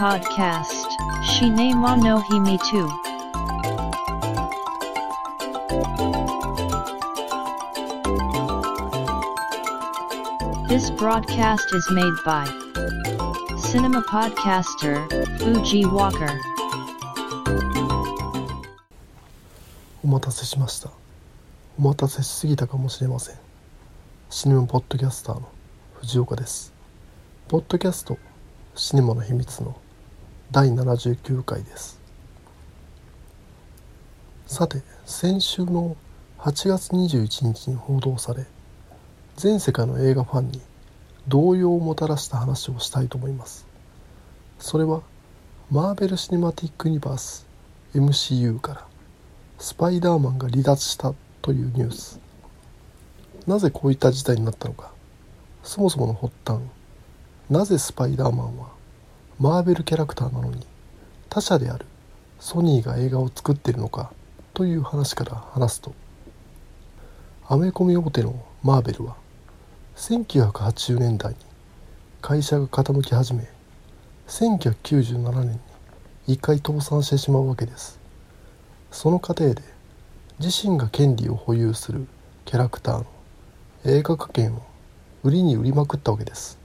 [0.00, 0.88] Podcast.
[1.22, 2.58] シネマの秘密
[10.68, 12.46] This broadcast is made by
[13.58, 15.86] Cinema Podcaster Fuji
[20.02, 20.90] お待たせしました。
[21.78, 23.36] お待たせしすぎたかもしれません。
[24.30, 25.46] シネマポッドキャスターの
[25.96, 26.72] 藤岡です。
[27.48, 28.16] ポッドキャスト
[28.74, 29.76] シネマの秘密の
[30.52, 32.00] 第79回です。
[34.48, 35.96] さて先週の
[36.38, 38.46] 8月21日に報道され
[39.36, 40.60] 全世界の映画ファンに
[41.28, 43.64] 動揺をもたらした話をしたいと思います。
[44.58, 45.02] それは
[45.70, 47.46] マーベル・シネマティック・ユニバース
[47.94, 48.86] MCU から
[49.60, 52.18] スパイダーマンが離脱したというニュース。
[53.46, 54.90] なぜこういった事態になったのか。
[55.62, 56.58] そもそもの発端
[57.48, 58.79] なぜスパイダーマンは
[59.40, 60.66] マーベルキャラクターなのに
[61.30, 61.86] 他社である
[62.40, 64.12] ソニーが映画を作ってるのか
[64.52, 65.94] という話から話すと
[67.48, 69.16] アメコミ大手のマーベルは
[69.96, 71.38] 1980年代に
[72.20, 73.48] 会社が傾き始め
[74.28, 75.58] 1997年に
[76.34, 77.98] 一回倒産してしまうわけです。
[78.90, 79.62] その過程で
[80.38, 82.06] 自身が権利を保有する
[82.44, 83.06] キャラクターの
[83.86, 84.62] 映画化権を
[85.22, 86.58] 売りに売りまくったわけです。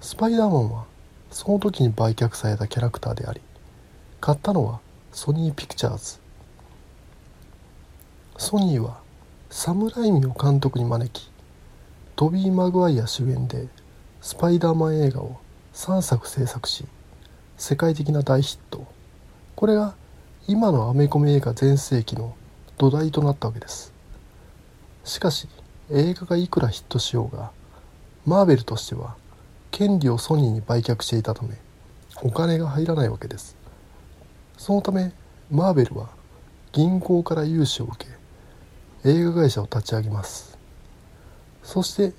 [0.00, 0.93] スパイダーマンは
[1.34, 3.40] その時に売却されたキャラクターであり
[4.20, 4.78] 買ったのは
[5.10, 6.20] ソニーピクチャーズ。
[8.38, 9.00] ソニーは
[9.50, 11.28] サムライミを監督に招き
[12.14, 13.66] トビー・マグワイア主演で
[14.20, 15.40] スパイダーマン映画を
[15.72, 16.84] 3作制作し
[17.56, 18.86] 世界的な大ヒット。
[19.56, 19.96] これが
[20.46, 22.36] 今のアメコミ映画全盛期の
[22.78, 23.92] 土台となったわけです。
[25.02, 25.48] しかし
[25.90, 27.50] 映画がいくらヒットしようが
[28.24, 29.16] マーベルとしては
[29.74, 31.56] 権利をソニーに売却していたため
[32.22, 33.56] お金が入らないわけです。
[34.56, 35.12] そのため
[35.50, 36.10] マーベルは
[36.70, 38.06] 銀行から融資を受
[39.02, 40.56] け映画会社を立ち上げます。
[41.64, 42.12] そして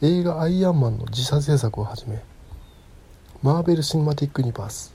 [0.00, 2.22] 映画「アイアンマン」の自社制作を始め
[3.42, 4.94] マーベル・シネマティック・ユニバース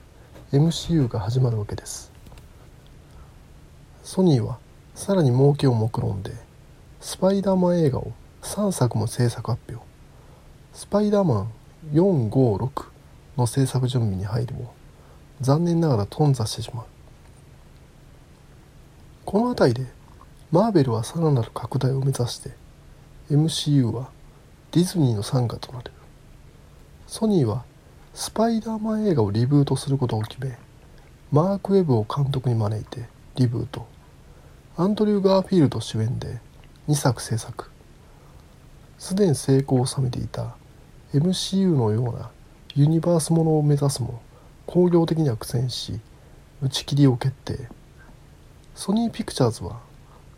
[0.51, 2.11] MCU が始まるわけです。
[4.03, 4.57] ソニーは
[4.95, 6.31] さらに儲けを目論んで
[6.99, 8.11] スパイダーマン映画を
[8.41, 9.85] 3作も制作発表。
[10.73, 11.51] スパイダーマン
[11.93, 12.85] 456
[13.37, 14.73] の制作準備に入るも
[15.41, 16.85] 残念ながら頓挫してしまう。
[19.25, 19.91] この辺りで
[20.51, 22.51] マーベルはさらなる拡大を目指して
[23.29, 24.09] MCU は
[24.71, 25.91] ディズニーの傘下となる。
[27.07, 27.63] ソニーは
[28.13, 30.57] スパイダーマン映画をリブートすることを決め
[31.31, 33.87] マーク・ウェブを監督に招いてリブート。
[34.75, 36.39] アンドリュー・ガーフィールド主演で
[36.87, 37.69] 2作制作。
[38.97, 40.56] すでに成功を収めていた
[41.17, 42.31] MCU のような
[42.75, 44.21] ユニバースものを目指すも
[44.65, 45.99] 工業的には苦戦し
[46.61, 47.67] 打ち切りを決定
[48.75, 49.79] ソニーピクチャーズは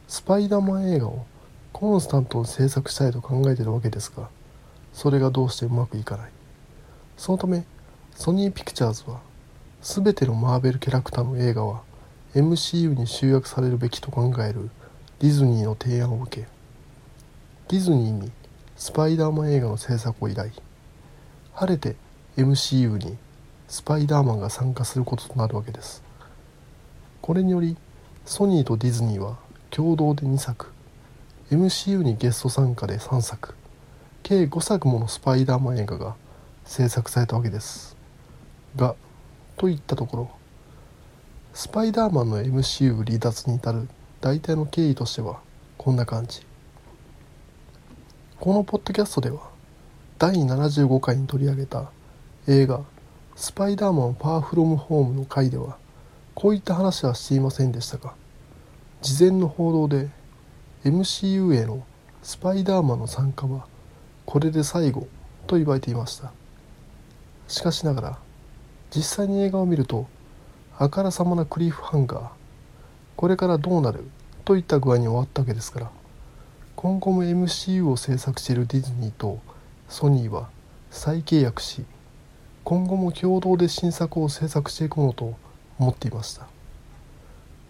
[0.07, 1.25] スパイダーマン映画を
[1.73, 4.29] コンスタントに制作したいと考えているわけですが
[4.93, 6.31] それがどうしてうまくいかない。
[7.17, 7.65] そのため
[8.15, 9.19] ソニーピクチャーズは
[9.81, 11.81] 全てのマーベルキャラクターの映画は
[12.33, 14.69] MCU に集約されるべきと考える
[15.19, 16.47] ディズニーの提案を受け
[17.67, 18.31] ディズニーに
[18.77, 20.51] スパイダーマン映画の制作を依頼。
[21.59, 21.97] 晴れて
[22.37, 23.17] MCU に
[23.67, 26.01] スパイダーマンが参加することとなるわけです。
[27.21, 27.75] これにより
[28.25, 29.35] ソニーとディズニーは
[29.69, 30.67] 共同で2作
[31.51, 33.55] MCU にゲスト参加で3作
[34.23, 36.15] 計5作ものスパイダーマン映画が
[36.63, 37.97] 制作されたわけです。
[38.77, 38.95] が
[39.57, 40.31] といったところ
[41.53, 43.89] スパイダーマンの MCU 離脱に至る
[44.21, 45.41] 大体の経緯としては
[45.77, 46.39] こんな感じ。
[48.39, 49.48] このポッドキャストでは
[50.19, 51.89] 第75回に取り上げた
[52.45, 52.81] 映画
[53.37, 55.77] 「スパイダーマンファーフロムホーム」の回では
[56.35, 58.13] こういった話はしていませんでしたが
[59.01, 60.09] 事前の報道で
[60.83, 61.83] MCU への
[62.21, 63.65] スパイダーマンの参加は
[64.25, 65.07] これで最後
[65.47, 66.33] と言われていました。
[67.47, 68.19] しかしながら
[68.93, 70.05] 実際に映画を見ると
[70.77, 72.29] あからさまなクリフハンガー
[73.15, 74.03] これからどうなる
[74.45, 75.91] といった具合に終わったわけですから
[76.75, 79.39] 今後も MCU を制作しているディズニーと
[79.89, 80.49] ソニーは
[80.91, 81.83] 再契約し
[82.63, 85.35] 今後も共同で新作を制作していくものと
[85.79, 86.47] 思っていました。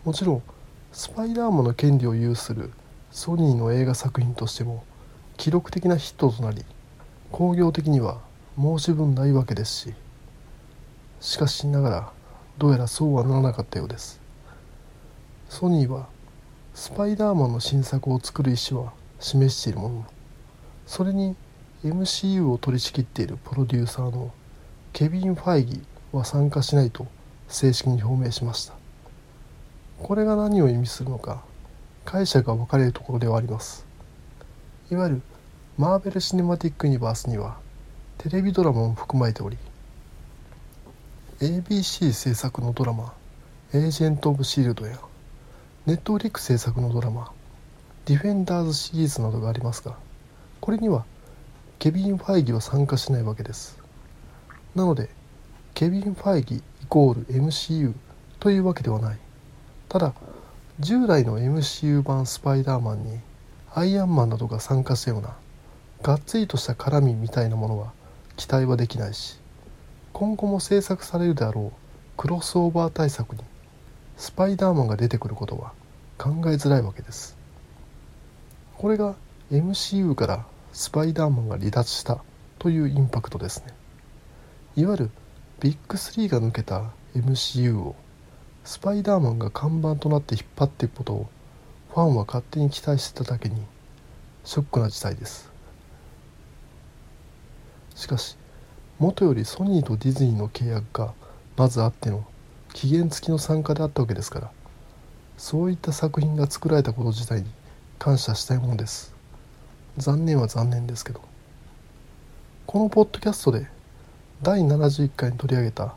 [0.03, 0.43] もちろん
[0.91, 2.71] スパイダーマンの権利を有する
[3.09, 4.83] ソニーの映画作品としても
[5.37, 6.65] 記録的なヒットとなり
[7.31, 8.19] 興行的には
[8.57, 9.93] 申し分ないわけですし
[11.21, 12.11] しかしながら
[12.57, 14.19] どうやらそうはならなかったようです。
[15.47, 16.07] ソニーは
[16.73, 19.95] スパイダーマンの新作を作る意思は示しているもの。
[19.95, 20.05] の
[20.85, 21.35] それに
[21.83, 24.33] MCU を取り仕切っているプロデューサーの
[24.91, 25.81] ケビン・ファイギ
[26.11, 27.07] は参加しないと
[27.47, 28.73] 正式に表明しました。
[30.01, 31.43] これが何を意味するのか
[32.05, 33.85] 解釈が分かれるところではあります。
[34.91, 35.21] いわゆる
[35.77, 37.57] マーベル・シネマティック・ユニバースには
[38.17, 39.57] テレビドラマも含まれており
[41.39, 43.13] ABC 制作のドラマ
[43.71, 44.99] 「エージェント・オブ・シールド」や
[45.85, 47.31] ネットフリック制作のドラマ
[48.05, 49.95] 「ディフェンダーズ」シリーズなどがありますが
[50.59, 51.05] これには
[51.79, 53.79] ケビン・ファイギは参加しないわけです。
[54.75, 55.09] なので
[55.73, 57.93] ケビン・ファイギイコール MCU
[58.41, 59.17] というわけではない。
[59.87, 60.13] ただ
[60.81, 63.19] 従来の MCU 版スパイダーマンに
[63.73, 65.35] アイアンマンなどが参加したような
[66.01, 67.93] がっつりとした絡みみたいなものは
[68.35, 69.39] 期待はできないし
[70.11, 71.79] 今後も制作されるであろう
[72.17, 73.43] クロスオーバー対策に
[74.17, 75.71] スパイダーマンが出てくることは
[76.17, 77.37] 考えづらいわけです。
[78.77, 79.15] これが
[79.51, 82.23] MCU からスパイダーマンが離脱した
[82.59, 83.73] というインパクトですね。
[84.75, 85.11] いわゆる
[85.59, 87.95] ビッグ3が抜けた MCU を
[88.63, 91.29] スパイダーマンが看板となって引っ張っていくことを
[91.89, 93.61] ファンは勝手に期待してただけに
[94.43, 95.51] ショックな事態です。
[97.95, 98.37] しかし
[98.99, 101.13] もとよりソニーとディズニーの契約が
[101.57, 102.25] まずあっての
[102.73, 104.51] 期限付きの参加であったわけですから
[105.37, 107.49] そういった作品が作られたこと自体に
[107.97, 109.18] 感謝したいものです。
[109.99, 111.21] 残念は残念ですけど
[112.65, 113.67] このポッドキャストで
[114.41, 115.95] 第71回に取り上げた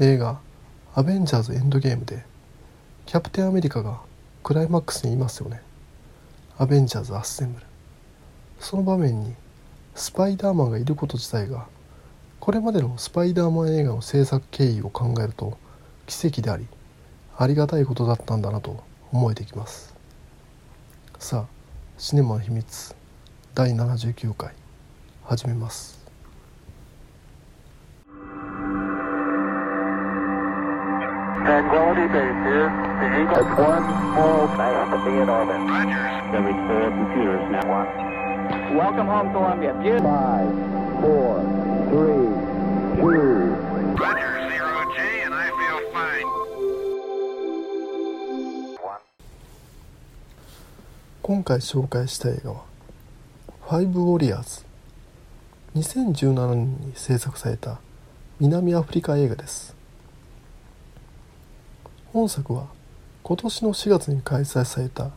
[0.00, 0.40] 映画
[0.94, 2.24] 「アベンジャーズ・エンドゲーム」で
[3.04, 4.00] キャプテンアメリカが
[4.42, 5.60] クライマックスにいますよね。
[6.56, 7.66] アベンジャーズ・アッセンブル。
[8.58, 9.34] その場面に
[9.94, 11.66] スパイダーマンがいること自体が
[12.40, 15.58] これまでのスパイダーマン映画の制作経緯を考えると
[16.06, 16.66] 奇跡であり
[17.36, 18.82] ありがたいことだったんだなと
[19.12, 19.94] 思えてきます。
[21.18, 21.46] さあ
[21.98, 23.01] シネマの秘密。
[23.54, 24.54] 第79回
[25.24, 26.00] 始めます。
[51.22, 52.71] 今回紹介した映画は
[53.72, 54.66] ファイブ・ウォリアーズ」
[55.80, 57.80] 2017年に制作された
[58.38, 59.74] 南アフリカ映画です。
[62.12, 62.66] 本作は
[63.22, 65.12] 今年の4月に開催された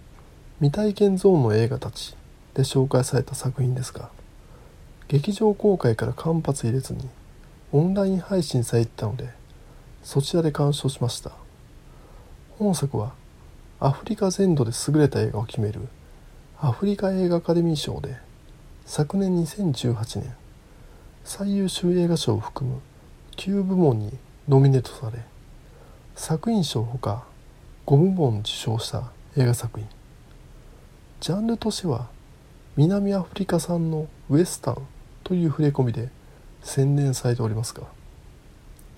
[0.59, 2.15] 未体験ゾーンの映画たち
[2.53, 4.09] で紹介された作品ですが
[5.09, 7.09] 劇場公開から間髪入れずに
[7.73, 9.31] オンライン配信されていたので
[10.01, 11.31] そちらで鑑賞しました。
[12.57, 13.15] 本作は
[13.81, 15.89] アフリカ全土で優れた映画を決める
[16.61, 18.23] アフリカ映画アカデミー賞で
[18.87, 20.35] 昨年2018年
[21.23, 22.81] 最優秀映画賞を含む
[23.35, 24.13] 9部門に
[24.47, 25.23] ノミネートされ
[26.15, 27.25] 作品賞ほか
[27.87, 29.89] 5部門受賞した映画作品。
[31.19, 32.09] ジャンルとしては
[32.77, 34.77] 南アフリカ産のウエスタン
[35.23, 36.09] という触れ込みで
[36.61, 37.83] 宣伝されておりますが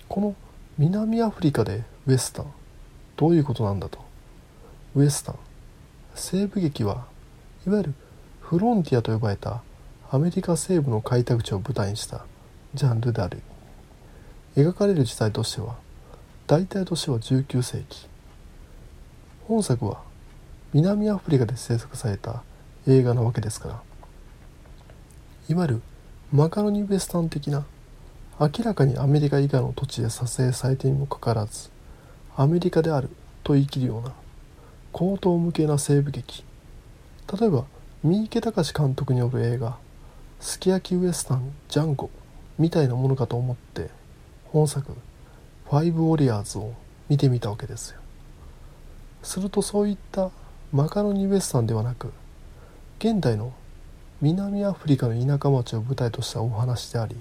[0.06, 0.34] この
[0.76, 2.52] 南アフリカでウエスタン
[3.16, 3.98] どういうことなんだと。
[4.94, 5.36] ウエスタン
[6.14, 7.06] 西部劇は
[7.66, 7.94] いわゆる
[8.42, 9.62] フロンティアと呼ばれた
[10.10, 12.24] アメリカ西部の開拓地を舞台にした。
[12.72, 13.42] ジャンルである。
[14.56, 15.76] 描かれる時代としては
[16.46, 18.08] 大体としては19世紀。
[19.46, 20.00] 本作は
[20.72, 22.42] 南アフリカで制作された
[22.86, 23.82] 映画なわけですから。
[25.50, 25.82] いわゆる
[26.32, 27.66] マカロニウエスタン的な
[28.40, 31.68] 明らかにアメリカ以外の土地で撮影されてにもかかわらず
[32.34, 33.10] アメリカである
[33.44, 34.14] と言い切るような
[34.90, 36.44] 高等無形な西部劇。
[37.38, 37.66] 例えば
[38.02, 39.76] 三池隆監督による映画
[40.40, 42.10] 「すき焼きウエスタンジャンゴ」
[42.58, 43.90] みたいなものかと思って
[44.46, 44.92] 本作
[45.68, 46.72] 「ファイブ・ウォリアーズ」を
[47.08, 48.00] 見てみたわけですよ。
[49.22, 50.30] するとそういった
[50.72, 52.12] マカロニウエスタンではなく
[52.98, 53.52] 現代の
[54.20, 57.16] 南アフリカの田舎町を舞台としたお話であり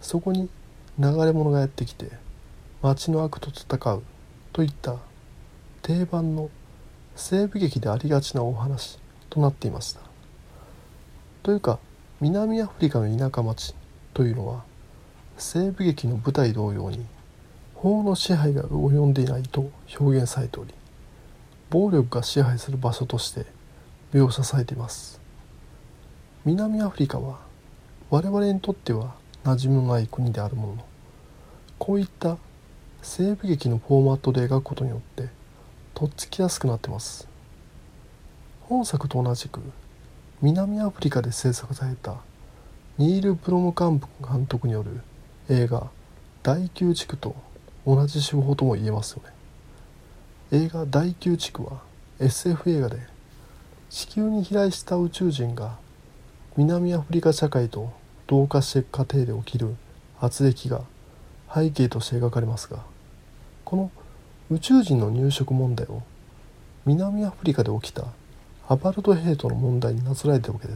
[0.00, 0.48] そこに
[0.98, 2.10] 流れ者がやってきて
[2.82, 4.02] 町の悪と戦う
[4.52, 4.96] といった
[5.82, 6.50] 定番の
[7.14, 8.98] 西部劇でありがちなお話
[9.30, 10.00] となっていました。
[11.42, 11.78] というか
[12.18, 13.74] 南アフリカの田舎町
[14.14, 14.64] というのは
[15.36, 17.04] 西部劇の舞台同様に
[17.74, 19.70] 法の支配が及んでいないと
[20.00, 20.72] 表現されており
[21.68, 23.44] 暴力が支配する場所として
[24.14, 25.20] 描写されています。
[26.46, 27.40] 南アフリカは
[28.08, 30.84] 我々にとっては馴染みのない国であるものの
[31.78, 32.38] こういった
[33.02, 35.28] 西部劇のフォーマットで描くことによって
[35.92, 37.28] とっつきやすくなってます。
[38.62, 39.60] 本作と同じく
[40.42, 42.16] 南アフリカで制作された
[42.98, 45.00] ニール・プロムカンプ監督による
[45.48, 45.88] 映画
[46.42, 47.34] 「第9地区と
[47.86, 49.30] 同じ手法とも言えますよね。
[50.64, 51.80] 映画「第9地区」は
[52.18, 52.98] SF 映画で
[53.88, 55.78] 地球に飛来した宇宙人が
[56.56, 57.92] 南アフリカ社会と
[58.26, 59.74] 同化していく過程で起きる
[60.20, 60.82] 圧力が
[61.54, 62.84] 背景として描かれますが
[63.64, 63.90] この
[64.50, 66.02] 宇宙人の入植問題を
[66.84, 68.04] 南アフリカで起きた
[68.68, 70.74] アパルトヘイトの問題になぞらえてるわけで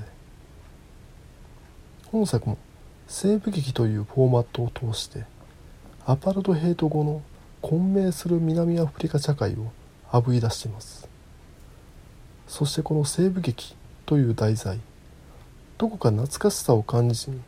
[2.07, 2.57] 本作も
[3.09, 5.25] 西部劇というフォーマットを通して
[6.07, 7.23] アパルトヘイト後の
[7.61, 9.73] 混迷する南アフリカ社会を
[10.13, 11.09] あぶり出しています。
[12.49, 14.81] そしてこの西部劇という題材
[15.79, 17.41] どこか懐かしさを感じに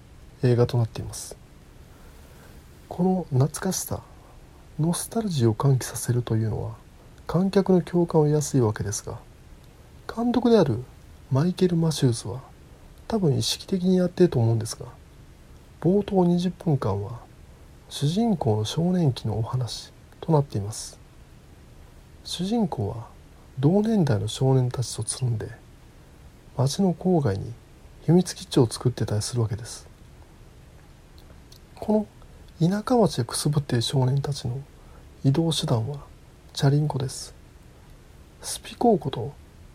[0.42, 1.36] 映画となっています。
[2.88, 4.00] この懐かしさ
[4.78, 6.74] ノスタルジーを喚起させるというのは
[7.26, 9.18] 観客の共感を得やすいわけですが
[10.14, 10.84] 監督である
[11.30, 12.42] マイケル・マシューズは
[13.08, 14.84] 多分意識的にやっていると思うんですが
[15.80, 17.20] 冒頭20分間は
[17.88, 19.90] 主人公の少年期のお話
[20.20, 20.98] となっています。
[22.24, 23.08] 主人公は
[23.58, 25.48] 同年代の少年たちとつるんで
[26.56, 27.52] 町の郊外に
[28.04, 29.88] 秘密基地を作ってたりするわけです。
[31.74, 32.06] こ
[32.60, 34.60] の田舎町でくすぶっている少年たちの
[35.24, 35.98] 移動手段は
[36.52, 37.34] チャリンコです。
[38.42, 39.32] スピコーコと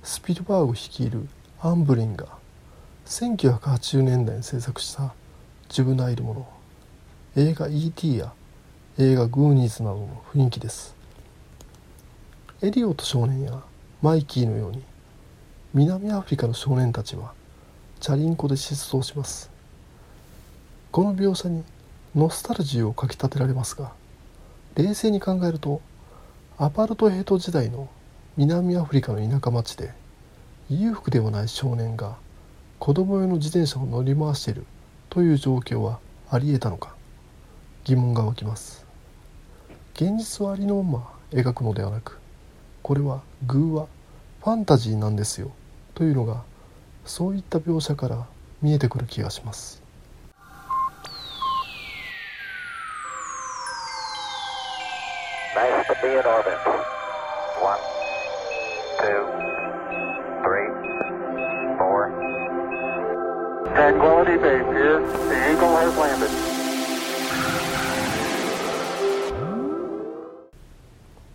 [0.08, 1.28] スピルバーグ率いる
[1.60, 2.28] アンブリンが
[3.08, 5.14] 1980年代に制作した
[5.68, 6.48] ジュブナイルもの
[7.36, 8.16] 映画 E.T.
[8.16, 8.32] や
[8.98, 10.96] 映画グーニーズなどの雰囲気です
[12.62, 13.62] エリオット少年や
[14.02, 14.82] マイキーのように
[15.74, 17.34] 南アフリカの少年たちは
[18.00, 19.52] チャリンコで失踪します
[20.90, 21.66] この描写に
[22.16, 23.92] ノスタルジーをかきたてられますが
[24.76, 25.82] 冷静に考えると
[26.58, 27.90] アパルトヘイト時代の
[28.38, 29.92] 南アフリカの田舎町で
[30.70, 32.18] 裕福ではない少年が
[32.78, 34.68] 子供用の自転車を乗り回している
[35.10, 35.98] という状況は
[36.30, 36.94] ありえたのか
[37.84, 38.86] 疑問が湧きます。
[39.96, 42.20] 現実はありのまま描くのではなく
[42.84, 43.88] これは偶話
[44.44, 45.50] ファンタジーなんですよ
[45.96, 46.44] というのが
[47.06, 48.28] そういった描写から
[48.62, 49.82] 見えてくる気がします。
[55.56, 55.88] Nice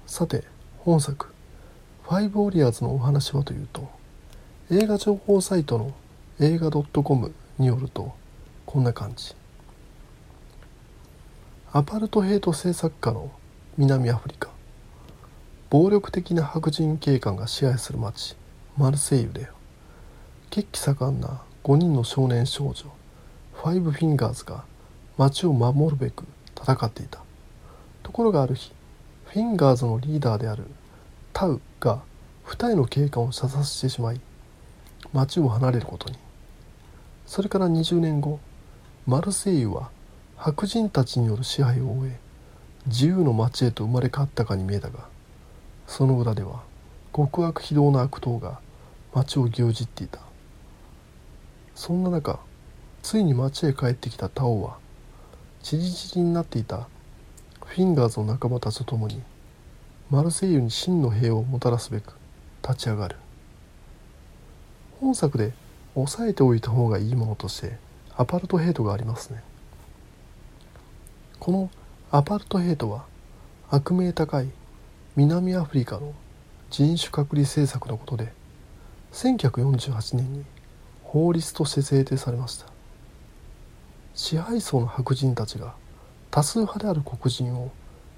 [0.07, 0.43] さて
[0.79, 1.29] 本作
[2.03, 3.89] 「ファイブ・ウォリアーズ」のお話はというと
[4.73, 5.93] 映画情報サイトの
[6.41, 8.13] 映画 .com によると
[8.67, 9.37] こんな感じ
[11.71, 13.31] アパルトヘイト政策下の
[13.79, 14.52] 南アフリカ
[15.73, 18.37] 暴力的な白人警官が支配する町
[18.77, 19.49] マルセイユで
[20.51, 22.85] 血気盛んな5人の少年少女
[23.55, 24.65] ファイブフィンガーズが
[25.17, 26.27] 町を守るべく
[26.61, 27.23] 戦っていた。
[28.03, 28.71] ところがある日
[29.25, 30.65] フィンガーズのリーダーである
[31.33, 32.03] タウが
[32.45, 34.21] 二重の警官を射殺してしまい
[35.15, 36.19] 町を離れることに。
[37.27, 38.41] それから20年後
[39.07, 39.89] マルセイユは
[40.37, 42.19] 白人たちによる支配を終え
[42.89, 45.11] 自由の町へと生まれ変わったかに見えたが
[45.93, 46.63] その裏では
[47.15, 48.61] 極悪非道な悪党が
[49.13, 50.21] 町を牛耳っていた。
[51.75, 52.41] そんな中
[53.03, 54.79] ついに町へ帰ってきたタオは
[55.63, 56.89] チリチリになっていた
[57.67, 59.21] フィンガーズの仲間たちと共に
[60.09, 62.15] マルセイユに真の平和をもたらすべく
[62.63, 63.17] 立ち上がる。
[64.99, 65.53] 本作で
[65.95, 67.77] 押さえておいた方がいいものとして
[68.17, 69.43] アパルトヘイトがありますね。
[71.39, 71.71] この
[72.11, 73.05] アパルトヘイトは
[73.69, 74.49] 悪名高い
[75.15, 76.15] 南アフリカの
[76.71, 78.33] 人種隔離政策のことで
[79.13, 80.45] 1948年に
[81.03, 82.65] 法律として制定されました。
[84.15, 85.75] 支配層の白人たちが
[86.31, 87.71] 多数派である黒人を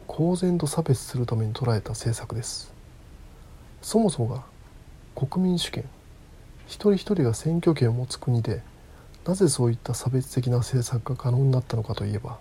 [0.07, 2.73] 公然と差別するために捉えた政策です。
[3.83, 4.45] そもそもが
[5.17, 5.83] 国民主権
[6.69, 8.63] 一人一人が選挙権を持つ国で
[9.27, 12.39] なぜそういった差別的な政策が可能になったのかといえば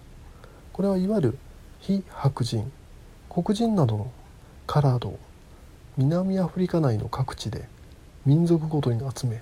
[0.74, 1.38] これはいわゆる
[1.80, 2.72] 非白人
[3.32, 4.12] 黒人などの
[4.66, 5.20] カラードを
[5.98, 7.68] 南アフリカ内の各地で
[8.26, 9.42] 民族ごとに集め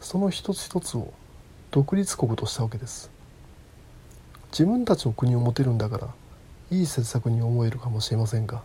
[0.00, 1.12] その一つ一つを
[1.70, 3.10] 独立国としたわけです。
[4.52, 6.08] 自分たちの国を持てるんだから
[6.70, 8.62] いい政策に思えるかもしれませんが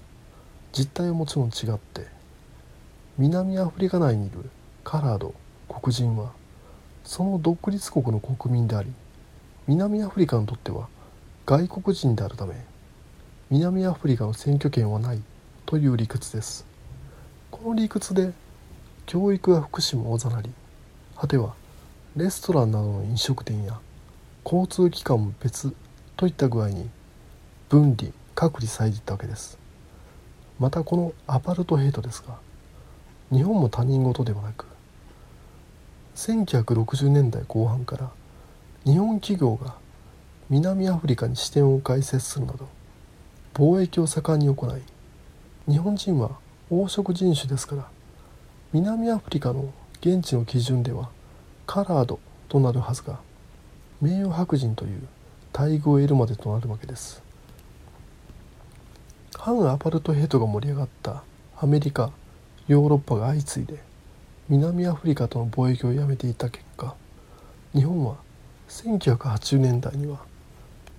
[0.74, 2.08] 実態はもちろん違って
[3.18, 4.50] 南アフリカ内にいる
[4.84, 5.34] カラード
[5.70, 6.32] 黒人は
[7.04, 8.92] その独立国の国民であり
[9.68, 10.88] 南アフリカにとっては
[11.46, 12.56] 外国人であるため
[13.52, 15.22] 南アフリカの選挙権はない。
[15.66, 16.66] という理屈です。
[17.50, 18.34] この理屈で
[19.08, 20.52] 教育や福祉もおざなり。
[21.18, 21.56] 果ては
[22.16, 23.80] レストランなどの飲食店や
[24.44, 25.74] 交通機関も別
[26.18, 26.90] といった具合に
[27.68, 29.58] 分離隔離されていったわけです。
[30.60, 32.38] またこのアパルトヘイトですが
[33.32, 34.68] 日本も他人事ではなく
[36.16, 38.12] 1960年代後半から
[38.86, 39.76] 日本企業が
[40.50, 42.70] 南アフリカに支店を開設するなど
[43.54, 44.82] 貿易を盛んに行い
[45.68, 46.32] 日本人は
[46.70, 47.88] 黄色人種ですから
[48.72, 51.10] 南アフリカの現地の基準では
[51.66, 52.20] カラード
[52.50, 53.20] となるはずが
[54.00, 55.08] 名誉白人という
[55.52, 57.24] 待遇を得るまでとなるわけです。
[59.46, 61.24] 反アパルトヘイトが盛り上がった
[61.58, 62.12] アメリカ
[62.68, 63.80] ヨーロッパが相次いで
[64.50, 66.96] 南アフリカとの貿易をやめていた結果
[67.74, 68.16] 日本は
[68.70, 70.20] 1980年代には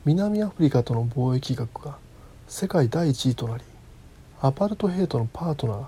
[0.05, 1.99] 南アフリカとの貿易額が
[2.47, 3.65] 世界第1位となり
[4.47, 5.85] アパルトヘイトのパートナー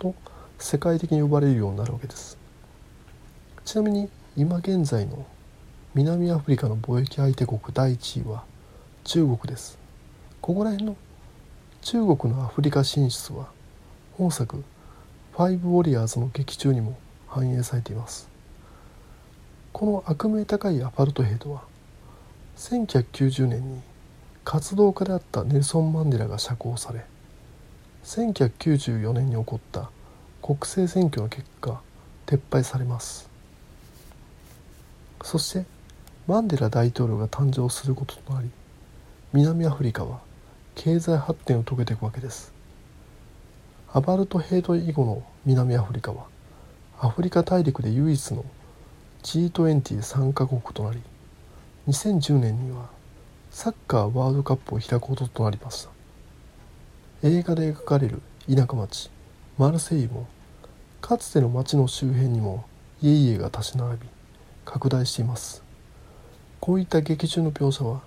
[0.00, 0.16] と
[0.58, 2.36] 世界的に呼ばれるようになるわけです。
[3.64, 5.24] ちなみに今現在の
[5.94, 8.42] 南アフリカの貿易相手国第1位は
[9.04, 9.78] 中国です。
[10.40, 10.96] ここら辺の
[11.82, 13.46] 中国のアフリカ進出は
[14.18, 14.64] 本作
[15.30, 16.98] 「ファイブ・ウォリアーズ」の劇中にも
[17.28, 18.28] 反映されています。
[19.72, 21.62] この悪名高いアパルトヘイトは
[22.56, 23.80] 1990年に
[24.44, 27.04] 活動家であったネルソン・マンデラが釈放され
[28.04, 29.90] 1994年に起こった
[30.42, 31.80] 国政選挙の結果
[32.26, 33.28] 撤廃されます。
[35.22, 35.64] そして
[36.26, 38.48] マンデラ大統領が誕生することとなり
[39.32, 40.20] 南アフリカは
[40.74, 42.52] 経済発展を遂げていくわけです。
[43.92, 46.26] アバルトヘイト以後の南アフリカは
[47.00, 48.44] アフリカ大陸で唯一の
[49.22, 51.00] G20 参加国となり
[51.88, 52.88] 2010年には
[53.50, 55.99] サッカーワールドカップを開くこととなりました。
[57.22, 59.10] 映画で描かれる田舎町
[59.58, 60.26] マルセイユも
[61.02, 62.64] かつての町の周辺にも
[63.02, 64.08] 家々が立ち並び
[64.64, 65.62] 拡大しています。
[66.60, 68.00] こういった劇中の描写は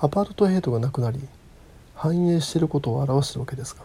[0.00, 1.20] アパルトヘイトがなくなり
[1.94, 3.82] 繁栄していることを表しているわけですが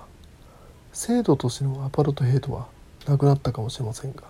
[0.94, 2.68] 制度としてのアパルトヘイトは
[3.06, 4.24] なくなったかもしれませんが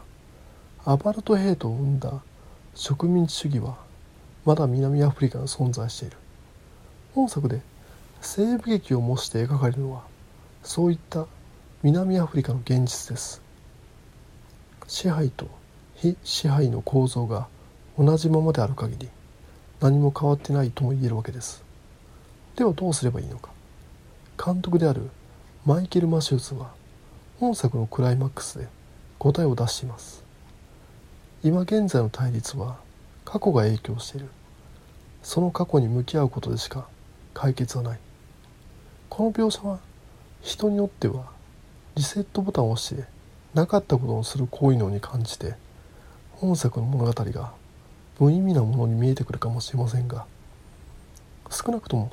[0.84, 2.12] アパルトヘイトを生んだ
[2.74, 3.78] 植民地主義は
[4.44, 6.18] まだ南アフリカに存在している。
[7.14, 7.62] 本作で
[8.20, 10.04] 西部劇を模して描かれるのは
[10.66, 11.28] そういった
[11.84, 13.40] 南アフリカの現実です。
[14.88, 15.48] 支配と
[15.94, 17.48] 非支配の構造が
[18.00, 19.10] 同じままである限り
[19.80, 21.64] 何も変わってないとも言えるわけです。
[22.56, 23.52] ではどうすればいいのか。
[24.44, 25.12] 監督である
[25.66, 26.72] マイケル・マシューズは
[27.40, 28.68] 本作のクライマックスで
[29.20, 30.24] 答えを出しています。
[31.44, 32.78] 今現在の対立は
[33.24, 34.30] 過去が影響している。
[35.22, 36.88] その過去に向き合うことでしか
[37.36, 38.00] 解決はない。
[39.10, 39.80] この描写は
[40.46, 41.26] 人によっては
[41.96, 43.08] リセットボタンを押して
[43.56, 45.56] なかったことをする行為のように感じて
[46.34, 47.52] 本作の物語が
[48.20, 50.28] 無意味なものに見えてくるかもしれませんが
[51.50, 52.12] 少なくとも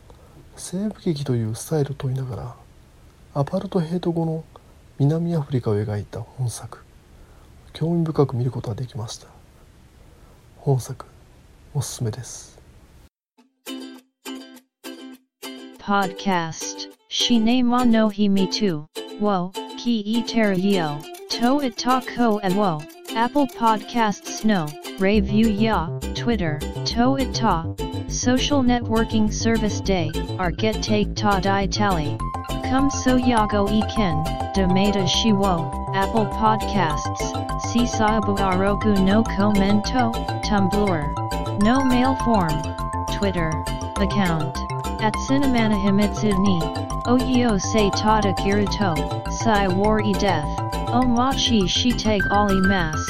[0.56, 2.54] 西部劇というスタイルを問いながら
[3.34, 4.44] アパルトヘイト後の
[4.98, 6.78] 南アフリカを描いた本作
[7.74, 9.26] 興味深く見ることができました
[10.56, 11.04] 本作
[11.74, 12.58] おすすめです
[15.78, 16.91] Podcast.
[17.14, 18.88] Shine mo no me too.
[19.20, 20.24] Wo, ki e
[20.56, 20.98] yo.
[21.28, 22.80] To it ko and wo.
[23.14, 24.66] Apple Podcasts no.
[24.98, 25.88] Review ya.
[26.14, 26.58] Twitter.
[26.86, 27.66] To it ta.
[28.08, 30.10] Social networking service day.
[30.38, 32.16] Our get take ta di tally.
[32.70, 34.24] Come so yago e ken.
[34.54, 35.94] Demata shiwo.
[35.94, 37.24] Apple Podcasts.
[37.68, 40.12] Sisabu aroku no commento.
[40.46, 41.62] Tumblr.
[41.62, 42.56] No mail form.
[43.18, 43.50] Twitter.
[43.96, 44.56] Account.
[45.02, 48.94] At Cinemana Himitsu Oyo se tada kiruto.
[49.30, 50.46] si war e death.
[50.92, 53.00] Omachi shiteg ali mas.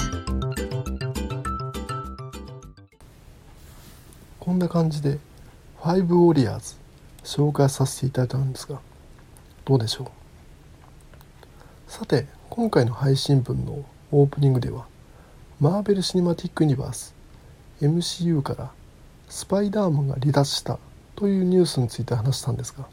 [4.40, 5.18] こんな感じで
[5.80, 6.74] 「ファイブ・ウォリアーズ」
[7.22, 8.80] 紹介させていただいたんですが
[9.64, 10.08] どうでしょう？
[11.86, 14.86] さて今回の配信分のオープニングでは
[15.60, 17.14] マーベル・シネマティック・ユニバース
[17.80, 18.70] MCU から
[19.28, 20.78] スパイダーマンが離脱した
[21.14, 22.86] というニュースについて話したんですが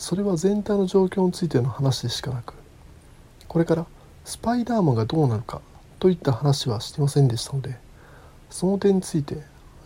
[0.00, 2.54] それは全体の状況についての話でしかなく
[3.46, 3.86] これから
[4.24, 5.60] スパイダーマンがどうなるか
[5.98, 7.76] といった話はしてませんでしたので
[8.48, 9.36] その点について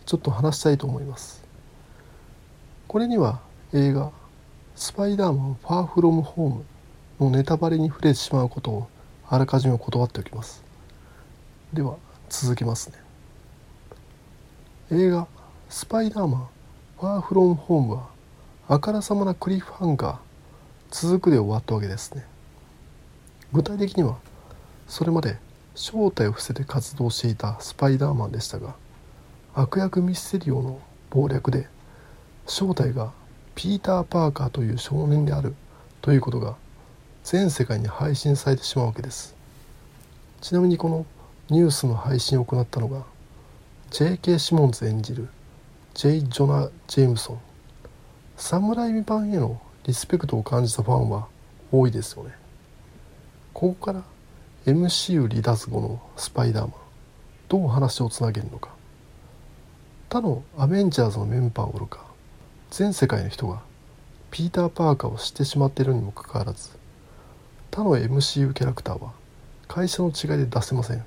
[0.05, 1.43] ちょっと話したいと思います。
[2.87, 3.41] これには
[3.73, 4.11] 映画
[4.77, 6.65] 「スパイダーマンファーフロムホーム」
[7.19, 8.87] のネタバレに触れてしまうことを
[9.27, 10.63] あらかじめ断っておきます。
[11.73, 11.97] では
[12.29, 12.95] 続けますね。
[14.91, 15.27] 映画
[15.67, 16.47] 「スパイダーマン
[17.01, 18.14] ファーフロムホームは
[18.67, 20.17] あからさまなクリフハンガー
[20.89, 22.25] 続くで終わったわけですね
[23.53, 24.17] 具体的には
[24.87, 25.37] それまで
[25.75, 28.73] 正体を伏せて活動していたスパイダーマンでしたが
[29.53, 30.79] 悪役ミステリオの
[31.11, 31.67] 謀略で
[32.47, 33.11] 正体が
[33.53, 35.53] ピーター・パーカーという少年である
[36.01, 36.55] ということが
[37.23, 39.35] 全世界に配信されてしまうわけです
[40.41, 41.05] ちなみにこの
[41.49, 43.03] ニュースの配信を行ったのが
[43.91, 44.39] J.K.
[44.39, 45.29] シモンズ演じる
[45.93, 46.21] J.
[46.21, 47.39] ジョナ・ジェームソン
[48.37, 51.27] 侍版へのリスペクトを感じたファンは
[51.71, 52.31] 多いですよね。
[53.53, 54.03] ここから
[54.65, 56.71] MCU 離脱後のスパイダーマン
[57.47, 58.69] どう話をつなげるのか。
[60.09, 62.05] 他のアベンジャーズのメンバーおろか
[62.71, 63.61] 全世界の人が
[64.31, 66.69] ピーター・パーカーを知ってしまっているにもかかわらず
[67.71, 69.13] 他の MCU キャラクターは
[69.67, 71.03] 会社の違いで出せません。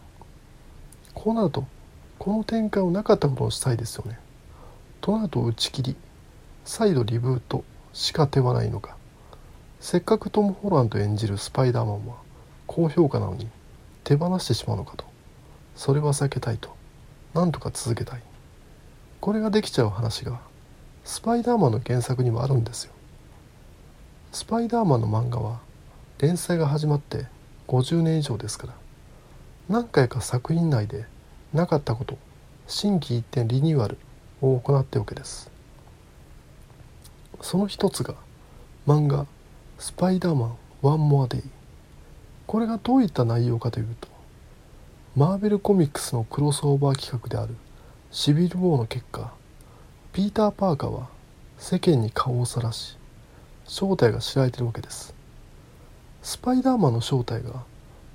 [1.14, 1.64] こうなると
[2.18, 4.18] この展開をなかったことにしたいですよね。
[5.00, 5.96] となると打ち切り。
[6.68, 8.94] 再度リブートしか手はないのか。
[9.80, 12.16] せっかくトム・ホランド演じるスパイダーマンは
[12.66, 13.48] 高評価なのに
[14.04, 15.06] 手放してしまうのかと。
[15.74, 16.68] それは避けたいと。
[17.32, 18.22] なんとか続けたい。
[19.18, 20.40] これができちゃう話が
[21.04, 22.92] スパイダーマンの原作にもあるんですよ。
[24.32, 25.60] スパイダーマンの漫画は
[26.18, 27.24] 連載が始まって
[27.66, 28.74] 50年以上ですから。
[29.70, 31.06] 何回か作品内で
[31.54, 32.18] なかったこと
[32.66, 33.96] 心機一転リニューアル
[34.42, 35.56] を行っておけです。
[37.40, 38.14] その一つが
[38.86, 39.26] 漫画
[39.78, 41.42] 「スパイダーマンワンモアデイ」
[42.46, 44.08] これがどういった内容かというと
[45.16, 47.54] マーベルコミックスのクロスオーバー企画である
[48.10, 49.32] シビル・ウォーの結果
[50.12, 51.08] ピーター・パーカーは
[51.58, 52.96] 世間に顔をさらし
[53.66, 55.14] 正体が知られているわけです。
[56.22, 57.64] スパイダーマンの正体が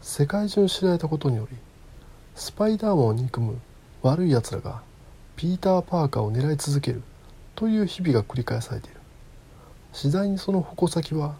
[0.02, 1.58] 世界中に知られたことにより
[2.36, 3.60] スパイダーマンを憎む
[4.02, 4.82] 悪い奴らが
[5.36, 7.02] ピーター・パーカーを狙い続ける
[7.56, 9.03] という日々が繰り返されている。
[9.94, 11.36] 次第にその矛先は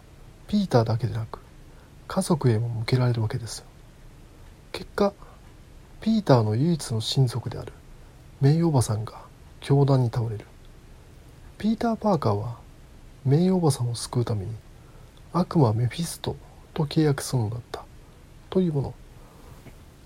[0.48, 1.40] ピーターだけでなく
[2.08, 3.64] 家族へも向けられるわけです
[4.72, 5.12] 結果
[6.00, 7.72] ピーターの唯一の親族である
[8.40, 9.22] メイおばさんが
[9.60, 10.44] 凶弾に倒れる。
[11.56, 12.58] ピーター・パーカーは
[13.24, 14.52] メイおばさんを救うために
[15.32, 16.36] 悪魔メフィスト
[16.74, 17.86] と契約するのだった。
[18.50, 18.94] というもの。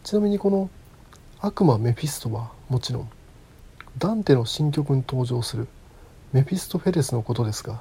[0.04, 0.70] ちなみにこの
[1.40, 3.10] 悪魔メフィストはもちろん
[3.98, 5.66] ダンテの新曲に登場する
[6.32, 7.80] メフィストフェレスのことですが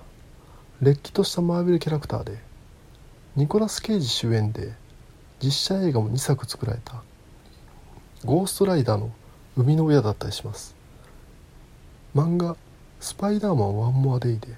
[0.80, 2.38] れっきとしたマーベルキャラクターで
[3.36, 4.74] ニコラス・ケイジ主演で
[5.42, 7.02] 実写映画も2作作られた
[8.24, 9.12] ゴーストライダーの
[9.56, 10.76] 生みの親だったりします。
[12.16, 12.56] 漫画
[13.02, 14.50] 「スパイダーマンワンモアデイ」で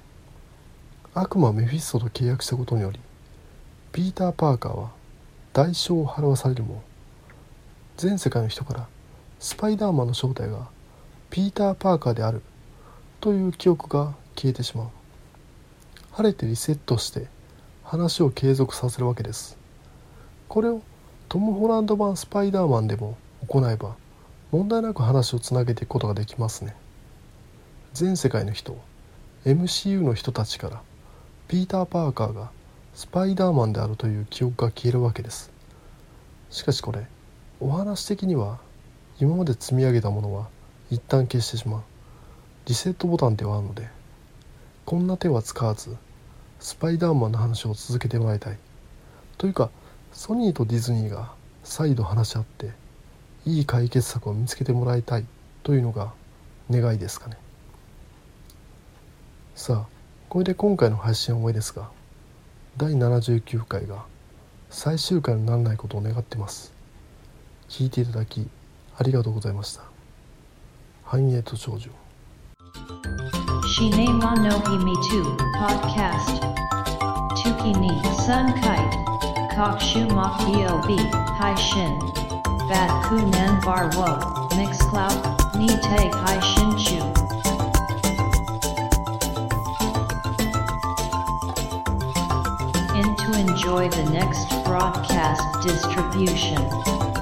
[1.13, 2.99] 悪魔メフィストと契約したことにより
[3.93, 4.91] ピーター・パーカーは
[5.53, 6.83] 代償を払わされるも
[7.95, 8.87] 全世界の人から
[9.39, 10.67] スパイダーマンの正体が
[11.29, 12.41] ピーター・パーカーである
[13.21, 14.98] という記憶が消えてしまう。
[16.11, 17.27] 晴れてリセットして
[17.83, 19.57] 話を継続させるわけです。
[20.47, 20.81] これを
[21.29, 23.17] トム・ホランド版スパイダーマンでも
[23.47, 23.95] 行えば
[24.51, 26.75] 問題なく話をつなげていくことができますね。
[27.93, 28.77] 全世界の人
[29.45, 30.81] MCU の人たちから
[31.47, 32.51] ピーター・パーカーが
[32.93, 35.51] スパイダーマンであるという記憶が消えるわけです。
[36.49, 37.05] しかしこれ
[37.59, 38.59] お話的には
[39.19, 40.47] 今まで積み上げたものは
[40.89, 41.81] 一旦消してしまう。
[42.65, 43.87] リセットボタンではあるので
[44.89, 45.95] こんな手は使わず
[46.59, 48.57] スパイダーマンの話を続けてもらいたい。
[49.37, 49.69] というか
[50.11, 51.31] ソニーとディズニーが
[51.63, 52.71] 再度話し合って
[53.45, 55.27] いい解決策を見つけてもらいたい
[55.61, 56.11] というのが
[56.71, 57.37] 願いですかね。
[59.53, 59.87] さあ
[60.27, 61.91] これで今回の配信は終わりですが
[62.77, 64.05] 第79回が
[64.71, 66.73] 最終回にならないことを願ってます。
[67.69, 68.49] 聞いていただき
[68.97, 69.83] ありがとうございました。
[71.03, 71.91] 繁栄と長寿
[73.79, 75.23] Shine wa no himi tu
[75.57, 76.41] podcast.
[77.39, 77.91] Tuki ni
[78.25, 78.97] sun kite.
[79.55, 80.83] Kokshu mok yob
[81.39, 81.95] hai shin.
[82.67, 84.09] Bat kunan bar wo.
[84.57, 85.15] Mix cloud.
[85.55, 86.99] Ni te hai shin chu.
[93.39, 97.18] Enjoy the next broadcast distribution.